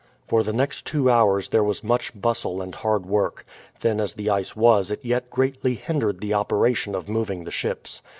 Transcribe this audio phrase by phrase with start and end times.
[0.27, 3.45] For the next two hours there was much bustle and hard work.
[3.79, 8.01] Thin as the ice was it yet greatly hindered the operation of moving the ships.